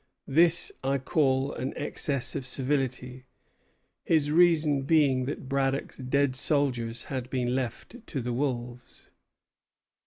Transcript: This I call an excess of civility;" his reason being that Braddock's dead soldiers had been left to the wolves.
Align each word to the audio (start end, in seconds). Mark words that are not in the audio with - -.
This 0.25 0.71
I 0.83 0.97
call 0.97 1.53
an 1.53 1.77
excess 1.77 2.33
of 2.35 2.43
civility;" 2.43 3.27
his 4.03 4.31
reason 4.31 4.81
being 4.81 5.25
that 5.25 5.47
Braddock's 5.47 5.99
dead 5.99 6.35
soldiers 6.35 7.03
had 7.03 7.29
been 7.29 7.53
left 7.53 8.07
to 8.07 8.19
the 8.19 8.33
wolves. 8.33 9.11